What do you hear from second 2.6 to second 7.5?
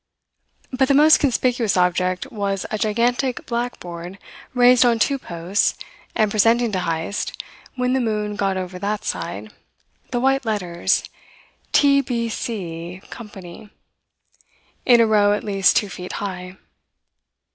a gigantic blackboard raised on two posts and presenting to Heyst,